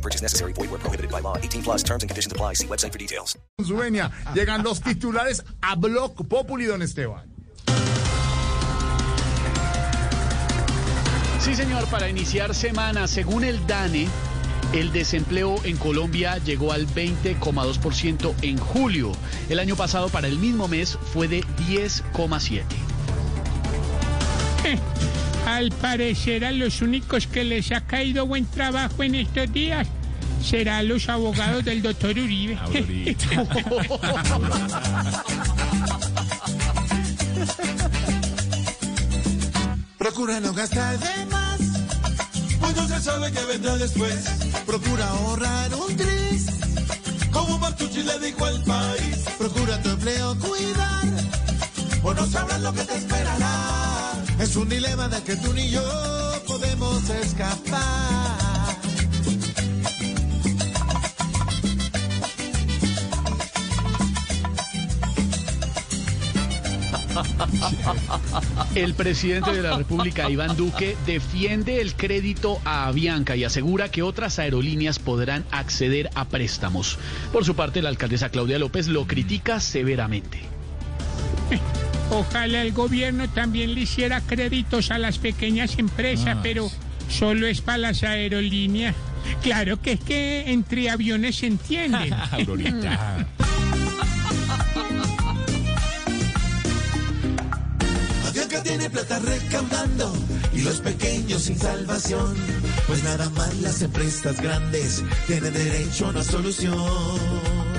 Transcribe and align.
No 0.00 0.02
purchase 0.02 0.22
necessary. 0.22 0.54
Void 0.54 0.70
where 0.70 0.80
prohibited 0.80 1.10
by 1.10 1.20
law. 1.20 1.36
18 1.36 1.62
plus 1.62 1.82
terms 1.82 2.02
and 2.02 2.08
conditions 2.08 2.32
apply. 2.32 2.54
See 2.54 2.66
website 2.66 2.92
for 2.92 2.98
details. 2.98 3.36
venia. 3.58 4.10
Llegan 4.34 4.62
los 4.64 4.80
titulares 4.80 5.44
a 5.60 5.76
Block 5.76 6.26
Populi, 6.26 6.64
don 6.64 6.80
Esteban. 6.80 7.28
Sí, 11.40 11.54
señor, 11.54 11.86
para 11.90 12.08
iniciar 12.08 12.54
semana, 12.54 13.06
según 13.08 13.44
el 13.44 13.66
DANE, 13.66 14.08
el 14.72 14.92
desempleo 14.92 15.56
en 15.64 15.76
Colombia 15.76 16.38
llegó 16.38 16.72
al 16.72 16.86
20,2% 16.86 18.34
en 18.42 18.58
julio. 18.58 19.12
El 19.48 19.58
año 19.58 19.76
pasado, 19.76 20.08
para 20.08 20.28
el 20.28 20.38
mismo 20.38 20.68
mes, 20.68 20.98
fue 21.12 21.28
de 21.28 21.42
10,7%. 21.68 22.64
Al 25.60 25.70
parecer 25.72 26.42
a 26.46 26.52
los 26.52 26.80
únicos 26.80 27.26
que 27.26 27.44
les 27.44 27.70
ha 27.70 27.82
caído 27.82 28.24
buen 28.26 28.46
trabajo 28.46 29.02
en 29.02 29.14
estos 29.14 29.52
días 29.52 29.86
será 30.42 30.82
los 30.82 31.10
abogados 31.10 31.62
del 31.66 31.82
doctor 31.82 32.12
Uribe. 32.12 32.58
Procura 39.98 40.40
no 40.40 40.54
gastar 40.54 40.98
de 40.98 41.26
más, 41.26 41.60
pues 42.58 42.74
no 42.74 42.88
se 42.88 42.98
sabe 42.98 43.30
qué 43.30 43.44
vendrá 43.44 43.76
después. 43.76 44.30
Procura 44.64 45.06
ahorrar 45.10 45.74
un 45.74 45.94
tris, 45.94 46.46
como 47.30 47.58
Martucci 47.58 48.02
le 48.02 48.18
dijo 48.18 48.46
al 48.46 48.64
país. 48.64 49.26
Procura 49.36 49.78
tu 49.82 49.90
empleo 49.90 50.38
cuidar, 50.38 51.04
o 52.02 52.14
no 52.14 52.26
sabrás 52.26 52.62
lo 52.62 52.72
que 52.72 52.82
te 52.82 52.96
esperará. 52.96 53.69
Es 54.40 54.56
un 54.56 54.70
dilema 54.70 55.06
del 55.06 55.22
que 55.22 55.36
tú 55.36 55.52
ni 55.52 55.68
yo 55.68 55.82
podemos 56.46 57.10
escapar. 57.10 58.40
El 68.74 68.94
presidente 68.94 69.52
de 69.52 69.60
la 69.60 69.76
República, 69.76 70.30
Iván 70.30 70.56
Duque, 70.56 70.96
defiende 71.04 71.82
el 71.82 71.94
crédito 71.94 72.62
a 72.64 72.86
Avianca 72.86 73.36
y 73.36 73.44
asegura 73.44 73.90
que 73.90 74.02
otras 74.02 74.38
aerolíneas 74.38 74.98
podrán 74.98 75.44
acceder 75.50 76.08
a 76.14 76.24
préstamos. 76.24 76.98
Por 77.30 77.44
su 77.44 77.54
parte, 77.54 77.82
la 77.82 77.90
alcaldesa 77.90 78.30
Claudia 78.30 78.58
López 78.58 78.88
lo 78.88 79.06
critica 79.06 79.60
severamente. 79.60 80.40
Ojalá 82.10 82.62
el 82.62 82.72
gobierno 82.72 83.28
también 83.28 83.74
le 83.74 83.82
hiciera 83.82 84.20
créditos 84.20 84.90
a 84.90 84.98
las 84.98 85.18
pequeñas 85.18 85.78
empresas, 85.78 86.38
pero 86.42 86.70
solo 87.08 87.46
es 87.46 87.60
para 87.60 87.78
las 87.78 88.02
aerolíneas. 88.02 88.96
Claro 89.42 89.80
que 89.80 89.92
es 89.92 90.00
que 90.00 90.50
entre 90.50 90.90
aviones 90.90 91.36
se 91.36 91.46
entienden. 91.46 92.12
Avianca 98.28 98.62
tiene 98.62 98.90
plata 98.90 99.18
recaudando 99.20 100.12
y 100.52 100.62
los 100.62 100.80
pequeños 100.80 101.42
sin 101.42 101.58
salvación. 101.58 102.34
Pues 102.86 103.04
nada 103.04 103.28
más 103.30 103.54
las 103.60 103.82
empresas 103.82 104.40
grandes 104.40 105.04
tienen 105.26 105.52
derecho 105.52 106.06
a 106.06 106.10
una 106.10 106.24
solución. 106.24 107.69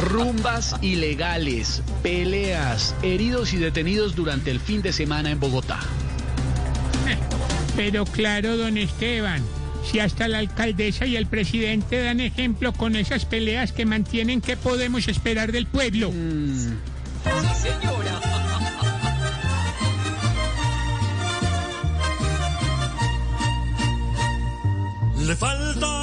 Rumbas 0.00 0.76
ilegales, 0.82 1.82
peleas, 2.02 2.94
heridos 3.02 3.52
y 3.52 3.58
detenidos 3.58 4.16
durante 4.16 4.50
el 4.50 4.60
fin 4.60 4.82
de 4.82 4.92
semana 4.92 5.30
en 5.30 5.38
Bogotá. 5.38 5.78
Pero 7.76 8.04
claro, 8.04 8.56
don 8.56 8.76
Esteban, 8.76 9.42
si 9.84 10.00
hasta 10.00 10.28
la 10.28 10.38
alcaldesa 10.38 11.06
y 11.06 11.16
el 11.16 11.26
presidente 11.26 12.02
dan 12.02 12.20
ejemplo 12.20 12.72
con 12.72 12.96
esas 12.96 13.24
peleas 13.24 13.72
que 13.72 13.86
mantienen, 13.86 14.40
¿qué 14.40 14.56
podemos 14.56 15.08
esperar 15.08 15.52
del 15.52 15.66
pueblo? 15.66 16.12
Le 25.18 25.36
faltan 25.36 25.99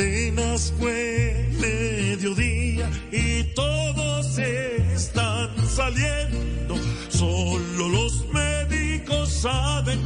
Apenas 0.00 0.72
fue 0.78 1.46
mediodía 1.60 2.90
y 3.12 3.44
todos 3.54 4.38
están 4.38 5.50
saliendo. 5.68 6.74
Solo 7.10 7.86
los 7.90 8.26
médicos 8.32 9.30
saben 9.30 10.00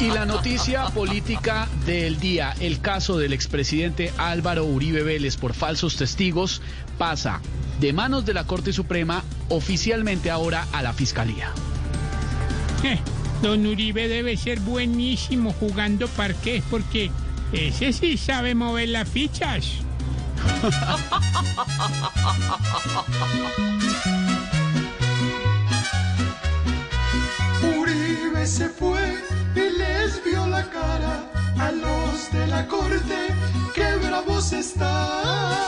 Y 0.00 0.10
la 0.10 0.26
noticia 0.26 0.86
política 0.86 1.68
del 1.86 2.18
día, 2.18 2.54
el 2.60 2.80
caso 2.80 3.18
del 3.18 3.32
expresidente 3.32 4.12
Álvaro 4.18 4.64
Uribe 4.64 5.02
Vélez 5.02 5.36
por 5.36 5.54
falsos 5.54 5.96
testigos, 5.96 6.62
pasa 6.98 7.40
de 7.80 7.92
manos 7.92 8.24
de 8.24 8.34
la 8.34 8.44
Corte 8.44 8.72
Suprema 8.72 9.22
oficialmente 9.48 10.30
ahora 10.30 10.66
a 10.72 10.82
la 10.82 10.92
Fiscalía. 10.92 11.50
Eh, 12.82 12.98
Don 13.42 13.66
Uribe 13.66 14.08
debe 14.08 14.36
ser 14.36 14.60
buenísimo 14.60 15.52
jugando 15.52 16.08
parqués 16.08 16.62
porque 16.70 17.10
ese 17.52 17.92
sí 17.92 18.16
sabe 18.16 18.54
mover 18.54 18.88
las 18.88 19.08
fichas. 19.08 19.66
Se 28.46 28.68
fue 28.68 29.00
y 29.56 29.78
les 29.78 30.22
vio 30.22 30.46
la 30.46 30.62
cara 30.64 31.30
a 31.58 31.72
los 31.72 32.30
de 32.30 32.46
la 32.46 32.68
corte, 32.68 33.34
que 33.74 34.06
bravos 34.06 34.52
están. 34.52 35.63